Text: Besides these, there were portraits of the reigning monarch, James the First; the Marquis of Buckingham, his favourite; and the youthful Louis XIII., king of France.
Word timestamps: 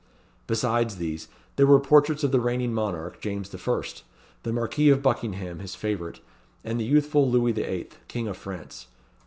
Besides 0.47 0.95
these, 0.95 1.27
there 1.57 1.67
were 1.67 1.79
portraits 1.79 2.23
of 2.23 2.31
the 2.31 2.39
reigning 2.39 2.73
monarch, 2.73 3.21
James 3.21 3.49
the 3.49 3.59
First; 3.59 4.03
the 4.41 4.51
Marquis 4.51 4.89
of 4.89 5.03
Buckingham, 5.03 5.59
his 5.59 5.75
favourite; 5.75 6.21
and 6.63 6.79
the 6.79 6.85
youthful 6.85 7.29
Louis 7.29 7.53
XIII., 7.53 7.89
king 8.07 8.27
of 8.27 8.35
France. 8.35 8.87